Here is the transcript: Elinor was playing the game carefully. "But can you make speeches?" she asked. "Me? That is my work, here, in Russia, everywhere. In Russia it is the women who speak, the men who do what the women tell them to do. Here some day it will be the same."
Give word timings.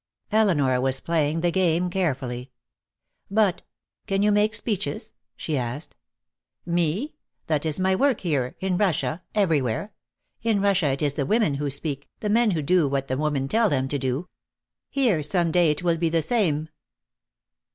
Elinor 0.31 0.81
was 0.81 0.99
playing 0.99 1.41
the 1.41 1.51
game 1.51 1.87
carefully. 1.87 2.49
"But 3.29 3.61
can 4.07 4.23
you 4.23 4.31
make 4.31 4.55
speeches?" 4.55 5.13
she 5.37 5.55
asked. 5.59 5.95
"Me? 6.65 7.13
That 7.45 7.67
is 7.67 7.79
my 7.79 7.95
work, 7.95 8.21
here, 8.21 8.55
in 8.59 8.79
Russia, 8.79 9.21
everywhere. 9.35 9.93
In 10.41 10.59
Russia 10.59 10.87
it 10.87 11.03
is 11.03 11.13
the 11.13 11.25
women 11.27 11.53
who 11.53 11.69
speak, 11.69 12.09
the 12.19 12.29
men 12.29 12.49
who 12.49 12.63
do 12.63 12.87
what 12.87 13.09
the 13.09 13.17
women 13.17 13.47
tell 13.47 13.69
them 13.69 13.87
to 13.89 13.99
do. 13.99 14.27
Here 14.89 15.21
some 15.21 15.51
day 15.51 15.69
it 15.69 15.83
will 15.83 15.97
be 15.97 16.09
the 16.09 16.23
same." 16.23 16.69